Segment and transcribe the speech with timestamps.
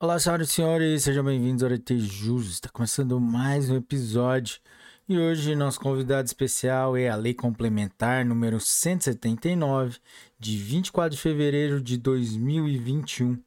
[0.00, 2.50] Olá, senhoras e senhores, sejam bem-vindos ao RT Jus.
[2.50, 4.60] Está começando mais um episódio
[5.08, 9.98] e hoje nosso convidado especial é a Lei Complementar número 179,
[10.38, 13.42] de 24 de fevereiro de 2021,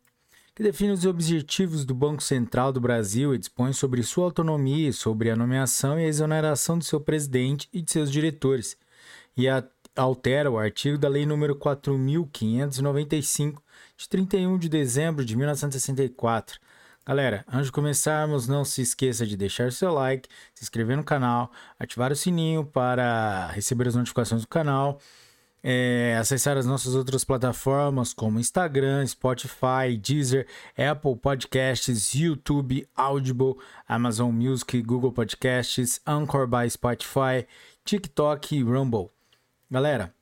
[0.53, 5.31] que define os objetivos do Banco Central do Brasil e dispõe sobre sua autonomia, sobre
[5.31, 8.75] a nomeação e a exoneração de seu presidente e de seus diretores,
[9.37, 9.65] e a,
[10.01, 13.63] altera o artigo da Lei número 4595
[13.95, 16.59] de 31 de dezembro de 1964.
[17.05, 21.51] Galera, antes de começarmos, não se esqueça de deixar seu like, se inscrever no canal,
[21.79, 24.99] ativar o sininho para receber as notificações do canal,
[25.63, 33.55] é, acessar as nossas outras plataformas como Instagram, Spotify, Deezer, Apple Podcasts, YouTube, Audible,
[33.87, 37.45] Amazon Music, Google Podcasts, Anchor by Spotify,
[37.83, 39.20] TikTok e Rumble.
[39.71, 40.13] Galera,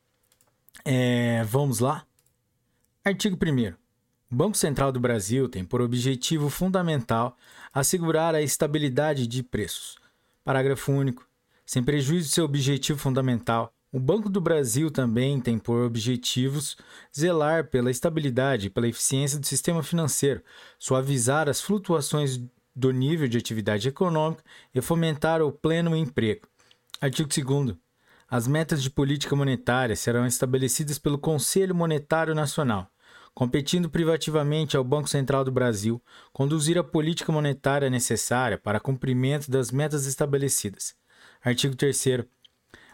[0.86, 2.06] é, vamos lá?
[3.04, 3.70] Artigo 1.
[4.32, 7.36] O Banco Central do Brasil tem por objetivo fundamental
[7.74, 9.98] assegurar a estabilidade de preços.
[10.44, 11.28] Parágrafo único.
[11.66, 16.78] Sem prejuízo de seu objetivo fundamental, o Banco do Brasil também tem por objetivos
[17.12, 20.44] zelar pela estabilidade e pela eficiência do sistema financeiro,
[20.78, 22.40] suavizar as flutuações
[22.76, 24.44] do nível de atividade econômica
[24.76, 26.48] e fomentar o pleno emprego.
[27.02, 27.89] Artigo 2.
[28.32, 32.88] As metas de política monetária serão estabelecidas pelo Conselho Monetário Nacional,
[33.34, 36.00] competindo privativamente ao Banco Central do Brasil
[36.32, 40.96] conduzir a política monetária necessária para cumprimento das metas estabelecidas.
[41.44, 42.26] Artigo 3.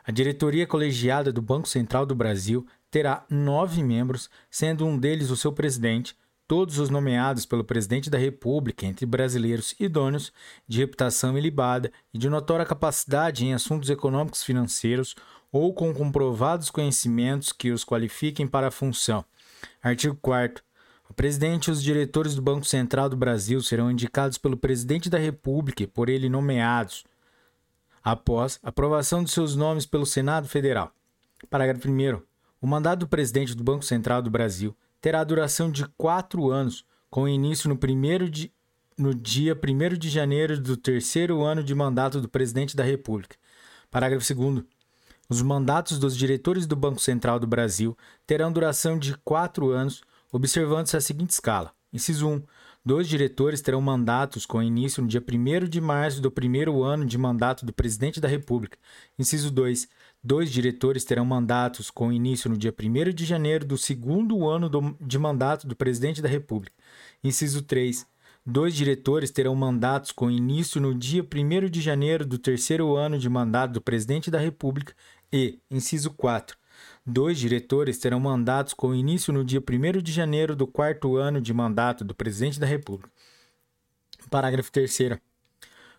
[0.05, 5.35] A diretoria colegiada do Banco Central do Brasil terá nove membros, sendo um deles o
[5.35, 6.15] seu presidente,
[6.47, 10.31] todos os nomeados pelo presidente da República entre brasileiros idôneos,
[10.67, 15.15] de reputação ilibada e de notória capacidade em assuntos econômicos financeiros
[15.51, 19.23] ou com comprovados conhecimentos que os qualifiquem para a função.
[19.81, 20.63] Artigo 4
[21.09, 25.19] o presidente e os diretores do Banco Central do Brasil serão indicados pelo presidente da
[25.19, 27.05] República e por ele nomeados
[28.03, 30.91] após aprovação de seus nomes pelo Senado Federal.
[31.49, 32.21] Parágrafo 1.
[32.59, 37.29] O mandato do presidente do Banco Central do Brasil terá duração de quatro anos, com
[37.29, 38.51] início no, primeiro de,
[38.97, 43.35] no dia 1 de janeiro do terceiro ano de mandato do presidente da República.
[43.91, 44.63] Parágrafo 2.
[45.29, 47.95] Os mandatos dos diretores do Banco Central do Brasil
[48.25, 50.01] terão duração de quatro anos,
[50.31, 51.71] observando-se a seguinte escala.
[51.93, 52.41] Inciso 1.
[52.83, 57.17] Dois diretores terão mandatos com início no dia 1 de março do primeiro ano de
[57.17, 58.75] mandato do Presidente da República.
[59.19, 59.87] Inciso 2.
[60.27, 64.97] Dois diretores terão mandatos com início no dia 1 de janeiro do segundo ano do,
[64.99, 66.75] de mandato do Presidente da República.
[67.23, 68.07] Inciso 3.
[68.43, 73.29] Dois diretores terão mandatos com início no dia 1 de janeiro do terceiro ano de
[73.29, 74.95] mandato do Presidente da República.
[75.31, 76.57] E, inciso 4.
[77.05, 81.53] Dois diretores terão mandatos com início no dia 1 de janeiro do quarto ano de
[81.53, 83.11] mandato do Presidente da República.
[84.31, 85.19] Parágrafo 3.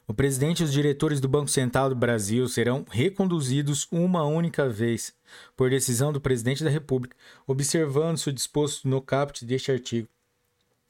[0.08, 5.12] O presidente e os diretores do Banco Central do Brasil serão reconduzidos uma única vez,
[5.56, 10.08] por decisão do presidente da República, observando-se o disposto no caput deste artigo,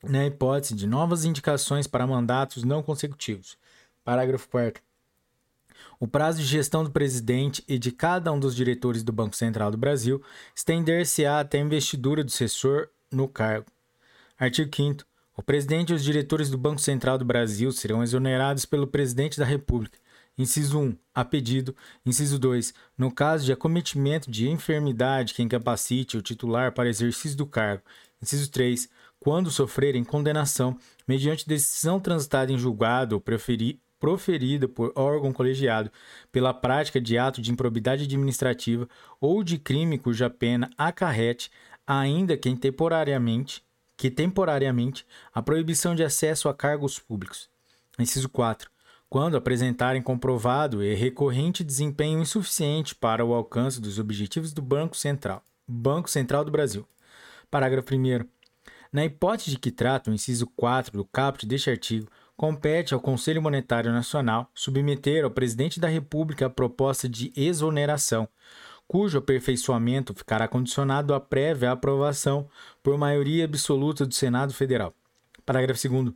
[0.02, 3.56] na hipótese de novas indicações para mandatos não consecutivos.
[4.04, 4.82] Parágrafo 4.
[5.98, 9.70] O prazo de gestão do presidente e de cada um dos diretores do Banco Central
[9.70, 10.22] do Brasil
[10.54, 13.66] estender-se-á até a investidura do assessor no cargo.
[14.38, 15.04] Artigo 5.
[15.38, 19.44] O presidente e os diretores do Banco Central do Brasil serão exonerados pelo presidente da
[19.44, 19.98] República.
[20.38, 21.76] Inciso 1, a pedido.
[22.06, 27.46] Inciso 2, no caso de acometimento de enfermidade que incapacite o titular para exercício do
[27.46, 27.82] cargo.
[28.22, 28.88] Inciso 3,
[29.20, 33.20] quando sofrerem condenação, mediante decisão transitada em julgado ou
[33.98, 35.90] proferida por órgão colegiado
[36.32, 38.88] pela prática de ato de improbidade administrativa
[39.20, 41.50] ou de crime cuja pena acarrete,
[41.86, 43.65] ainda que temporariamente,
[43.96, 47.48] que temporariamente a proibição de acesso a cargos públicos.
[47.98, 48.70] Inciso 4.
[49.08, 55.42] Quando apresentarem comprovado e recorrente desempenho insuficiente para o alcance dos objetivos do Banco Central,
[55.66, 56.86] Banco Central do Brasil.
[57.50, 58.26] Parágrafo 1.
[58.92, 63.40] Na hipótese de que trata o inciso 4 do caput deste artigo, compete ao Conselho
[63.40, 68.28] Monetário Nacional submeter ao Presidente da República a proposta de exoneração,
[68.86, 72.48] cujo aperfeiçoamento ficará condicionado à prévia aprovação
[72.82, 74.94] por maioria absoluta do Senado Federal.
[75.44, 76.14] Parágrafo 2.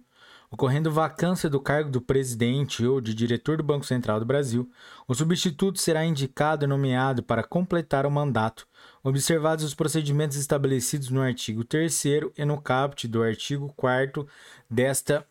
[0.53, 4.69] Ocorrendo vacância do cargo do presidente ou de diretor do Banco Central do Brasil,
[5.07, 8.67] o substituto será indicado e nomeado para completar o mandato,
[9.05, 12.05] observados os procedimentos estabelecidos no artigo 3
[12.37, 14.27] e no caput do artigo 4
[14.69, 15.25] desta,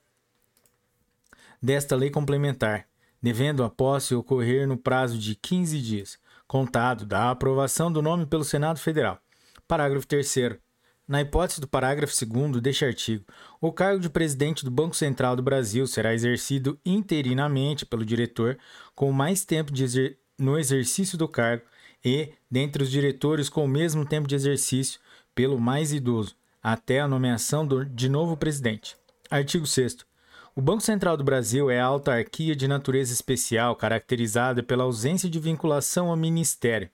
[1.61, 2.87] desta lei complementar,
[3.21, 6.17] devendo a posse ocorrer no prazo de 15 dias
[6.49, 9.19] contado da aprovação do nome pelo Senado Federal.
[9.67, 10.57] Parágrafo 3
[11.07, 13.23] Na hipótese do parágrafo 2 deste artigo,
[13.61, 18.57] o cargo de presidente do Banco Central do Brasil será exercido interinamente pelo diretor
[18.95, 21.63] com mais tempo exer no exercício do cargo
[22.03, 24.99] e, dentre os diretores com o mesmo tempo de exercício,
[25.35, 28.97] pelo mais idoso, até a nomeação do, de novo presidente.
[29.29, 30.08] Artigo 6.
[30.59, 35.39] O Banco Central do Brasil é a autarquia de natureza especial caracterizada pela ausência de
[35.39, 36.89] vinculação ao ministério,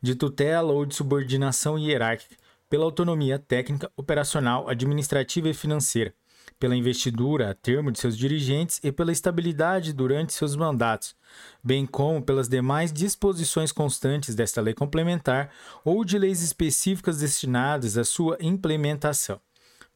[0.00, 2.36] de tutela ou de subordinação hierárquica,
[2.68, 6.14] pela autonomia técnica, operacional, administrativa e financeira,
[6.56, 11.16] pela investidura a termo de seus dirigentes e pela estabilidade durante seus mandatos,
[11.64, 15.50] bem como pelas demais disposições constantes desta lei complementar
[15.84, 19.40] ou de leis específicas destinadas à sua implementação.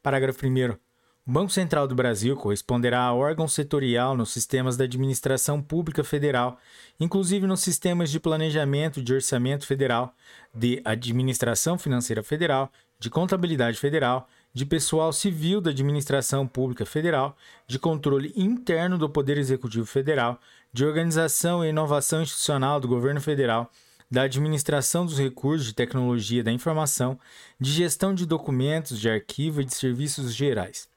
[0.03, 0.84] Parágrafo 1.
[1.27, 6.59] Banco Central do Brasil corresponderá a órgão setorial nos sistemas da administração pública federal,
[6.99, 10.13] inclusive nos sistemas de planejamento de orçamento federal,
[10.53, 17.35] de administração financeira federal, de contabilidade federal, de pessoal civil da administração pública federal,
[17.67, 20.39] de controle interno do Poder Executivo Federal,
[20.71, 23.71] de organização e inovação institucional do governo federal,
[24.11, 27.19] da administração dos recursos de tecnologia da informação,
[27.59, 30.87] de gestão de documentos, de arquivo e de serviços gerais.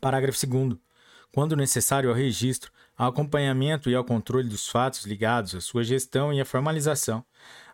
[0.00, 0.76] Parágrafo 2.
[1.32, 6.32] Quando necessário ao registro, ao acompanhamento e ao controle dos fatos ligados à sua gestão
[6.32, 7.24] e à formalização,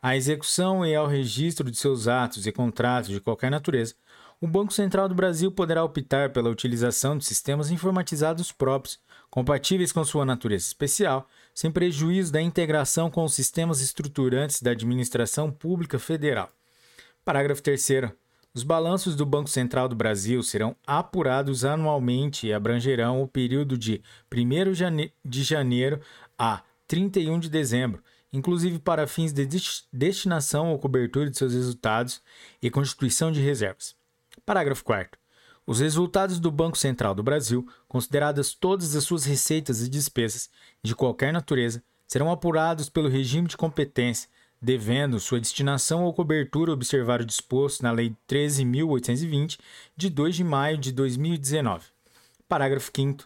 [0.01, 3.95] à execução e ao registro de seus atos e contratos de qualquer natureza,
[4.41, 8.99] o Banco Central do Brasil poderá optar pela utilização de sistemas informatizados próprios,
[9.31, 15.53] compatíveis com sua natureza especial, sem prejuízo da integração com os sistemas estruturantes da administração
[15.53, 16.51] pública federal.
[17.25, 18.13] Parágrafo 3.
[18.55, 24.03] Os balanços do Banco Central do Brasil serão apurados anualmente e abrangerão o período de
[24.31, 25.99] 1 de janeiro
[26.39, 29.49] a 31 de dezembro, inclusive para fins de
[29.91, 32.21] destinação ou cobertura de seus resultados
[32.61, 33.97] e constituição de reservas.
[34.45, 35.19] Parágrafo 4.
[35.67, 40.51] Os resultados do Banco Central do Brasil, consideradas todas as suas receitas e despesas
[40.83, 44.29] de qualquer natureza, serão apurados pelo regime de competência
[44.63, 49.59] devendo sua destinação ou cobertura observar o disposto na Lei 13.820,
[49.97, 51.87] de 2 de maio de 2019.
[52.49, 53.25] Parágrafo 5.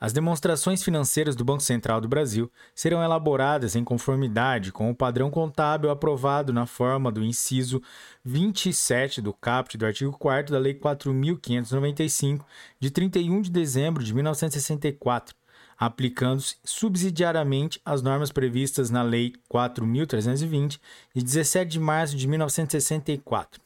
[0.00, 5.28] As demonstrações financeiras do Banco Central do Brasil serão elaboradas em conformidade com o padrão
[5.28, 7.82] contábil aprovado na forma do inciso
[8.24, 12.44] 27 do caput do artigo 4 da Lei 4.595,
[12.78, 15.34] de 31 de dezembro de 1964,
[15.78, 20.80] aplicando-se subsidiariamente as normas previstas na Lei 4.320,
[21.14, 23.60] de 17 de março de 1964.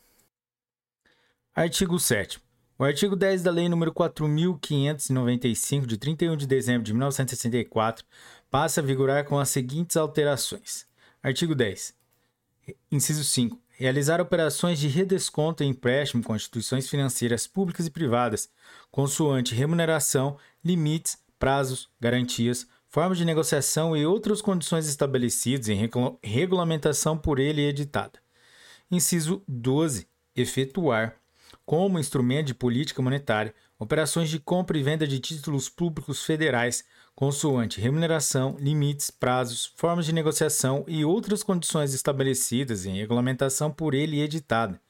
[1.54, 2.38] Artigo 7.
[2.78, 8.04] O artigo 10 da Lei nº 4.595, de 31 de dezembro de 1964,
[8.50, 10.86] passa a vigorar com as seguintes alterações.
[11.22, 11.94] Artigo 10.
[12.90, 13.58] Inciso 5.
[13.70, 18.50] Realizar operações de redesconto e empréstimo com instituições financeiras públicas e privadas,
[18.90, 25.90] consoante remuneração, limites prazos, garantias, formas de negociação e outras condições estabelecidas em
[26.22, 28.20] regulamentação por ele editada.
[28.88, 30.06] Inciso 12.
[30.36, 31.16] Efetuar,
[31.66, 37.80] como instrumento de política monetária, operações de compra e venda de títulos públicos federais, consoante
[37.80, 44.80] remuneração, limites, prazos, formas de negociação e outras condições estabelecidas em regulamentação por ele editada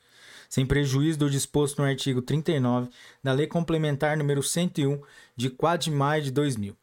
[0.53, 2.91] sem prejuízo do disposto no artigo 39
[3.23, 5.01] da Lei Complementar número 101,
[5.35, 6.77] de 4 de maio de 2000.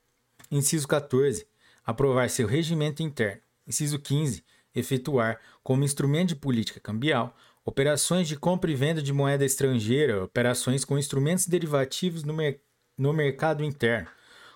[0.50, 1.46] Inciso 14.
[1.86, 3.44] Aprovar seu regimento interno.
[3.68, 4.44] Inciso 15.
[4.74, 10.84] Efetuar, como instrumento de política cambial, operações de compra e venda de moeda estrangeira, operações
[10.84, 12.60] com instrumentos derivativos no, mer
[12.98, 14.08] no mercado interno,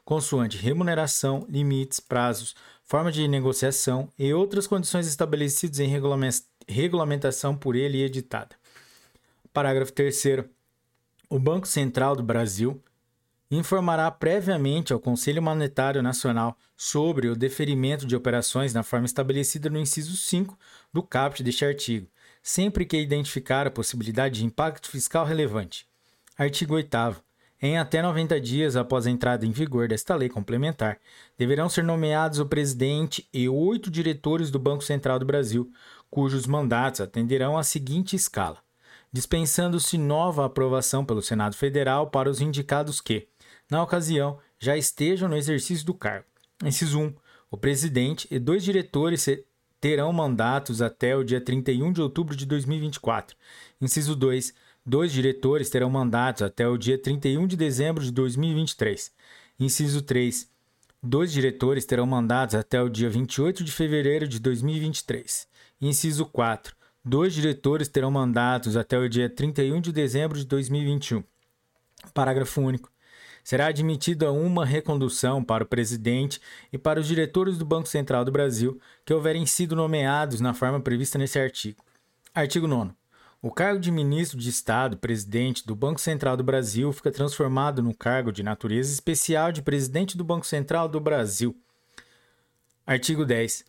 [0.04, 6.00] consoante remuneração, limites, prazos, forma de negociação e outras condições estabelecidas em
[6.68, 8.63] regulamentação por ele editada.
[9.54, 10.24] Parágrafo 3.
[11.30, 12.82] O Banco Central do Brasil
[13.52, 19.78] informará previamente ao Conselho Monetário Nacional sobre o deferimento de operações na forma estabelecida no
[19.78, 20.58] inciso 5
[20.92, 22.08] do caput deste artigo,
[22.42, 25.86] sempre que identificar a possibilidade de impacto fiscal relevante.
[26.36, 27.24] Artigo 8
[27.62, 30.98] em até 90 dias após a entrada em vigor desta lei complementar,
[31.38, 35.72] deverão ser nomeados o presidente e oito diretores do Banco Central do Brasil,
[36.10, 38.63] cujos mandatos atenderão à seguinte escala:
[39.14, 43.28] dispensando-se nova aprovação pelo Senado Federal para os indicados que,
[43.70, 46.26] na ocasião, já estejam no exercício do cargo.
[46.64, 47.14] Inciso 1.
[47.52, 49.30] O presidente e dois diretores
[49.80, 53.38] terão mandatos até o dia 31 de outubro de 2024.
[53.80, 54.54] Inciso 2.
[54.84, 59.12] Dois diretores terão mandatos até o dia 31 de dezembro de 2023.
[59.60, 60.50] Inciso 3.
[61.02, 65.48] Dois diretores terão mandatos até o dia 28 de fevereiro de 2023.
[65.80, 66.76] Inciso 4
[67.06, 71.22] Dois diretores terão mandatos até o dia 31 de dezembro de 2021.
[72.14, 72.90] Parágrafo único.
[73.44, 76.40] Será admitida uma recondução para o presidente
[76.72, 80.80] e para os diretores do Banco Central do Brasil que houverem sido nomeados na forma
[80.80, 81.84] prevista nesse artigo.
[82.34, 82.94] Artigo 9.
[83.42, 87.94] O cargo de ministro de Estado, presidente do Banco Central do Brasil, fica transformado no
[87.94, 91.54] cargo de natureza especial de presidente do Banco Central do Brasil.
[92.88, 93.66] Artigo 10.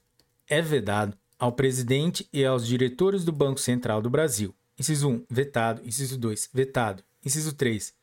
[0.47, 4.55] É vedado ao presidente e aos diretores do Banco Central do Brasil.
[4.79, 5.83] Inciso 1, vetado.
[5.85, 7.03] Inciso 2, vetado.
[7.25, 7.95] Inciso 3,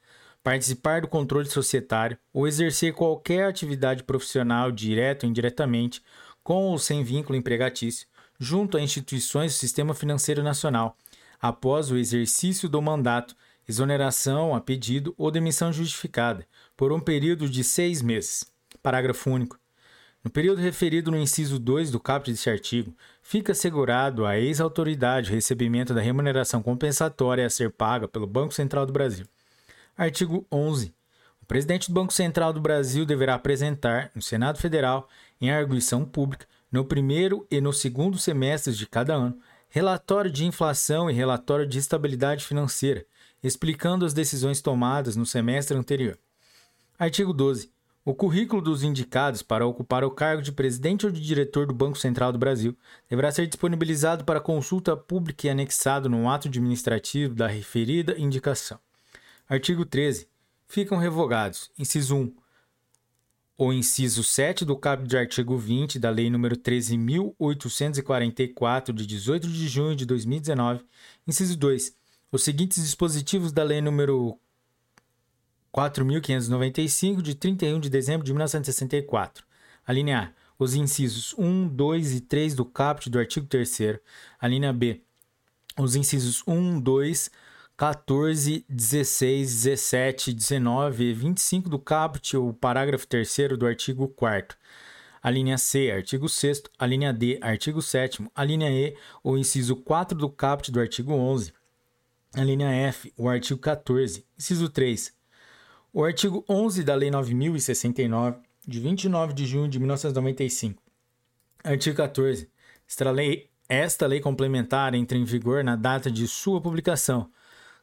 [0.44, 6.02] participar do controle societário ou exercer qualquer atividade profissional, direta ou indiretamente,
[6.44, 8.08] com ou sem vínculo empregatício,
[8.40, 10.98] junto a instituições do Sistema Financeiro Nacional,
[11.40, 13.36] após o exercício do mandato,
[13.68, 18.52] exoneração a pedido ou demissão justificada, por um período de seis meses.
[18.82, 19.61] Parágrafo único.
[20.24, 25.34] No período referido no inciso 2 do caput deste artigo, fica assegurado à ex-autoridade o
[25.34, 29.26] recebimento da remuneração compensatória a ser paga pelo Banco Central do Brasil.
[29.98, 30.94] Artigo 11.
[31.42, 35.10] O presidente do Banco Central do Brasil deverá apresentar, no Senado Federal,
[35.42, 41.10] em arguição pública, no primeiro e no segundo semestres de cada ano, relatório de inflação
[41.10, 43.06] e relatório de estabilidade financeira,
[43.44, 46.18] explicando as decisões tomadas no semestre anterior.
[47.00, 47.72] Artigo 12.
[48.04, 52.00] O currículo dos indicados para ocupar o cargo de presidente ou de diretor do Banco
[52.00, 52.76] Central do Brasil
[53.08, 58.80] deverá ser disponibilizado para consulta pública e anexado no ato administrativo da referida indicação.
[59.48, 60.28] Artigo 13.
[60.68, 62.34] Ficam revogados: inciso 1.
[63.56, 69.68] O inciso 7 do caput de artigo 20 da Lei nº 13.844, de 18 de
[69.68, 70.84] junho de 2019.
[71.28, 71.96] Inciso 2.
[72.32, 74.40] Os seguintes dispositivos da Lei nº
[75.74, 79.46] 4.595, de 31 de dezembro de 1964.
[79.86, 80.42] A linha A.
[80.58, 84.00] Os incisos 1, 2 e 3 do caput do artigo 3
[84.40, 85.02] A linha B.
[85.80, 87.32] Os incisos 1, 2,
[87.76, 94.58] 14, 16, 17, 19 e 25 do caput ou parágrafo 3 do artigo 4
[95.22, 99.76] a linha C, artigo 6 a linha D, artigo 7 a linha E, o inciso
[99.76, 101.54] 4 do caput do artigo 11,
[102.34, 105.14] a linha F, o artigo 14, inciso 3,
[105.94, 110.82] o artigo 11 da Lei 9069, de 29 de junho de 1995.
[111.64, 112.50] Artigo 14.
[112.88, 117.30] Esta lei, esta lei complementar entra em vigor na data de sua publicação.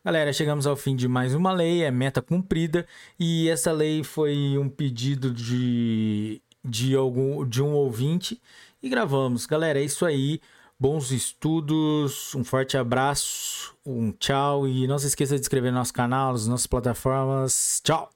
[0.05, 2.87] Galera, chegamos ao fim de mais uma lei, é meta cumprida,
[3.19, 8.41] e essa lei foi um pedido de, de, algum, de um ouvinte
[8.83, 9.45] e gravamos.
[9.45, 10.41] Galera, é isso aí.
[10.81, 15.93] Bons estudos, um forte abraço, um tchau e não se esqueça de inscrever no nosso
[15.93, 17.81] canal, nas nossas plataformas.
[17.83, 18.09] Tchau!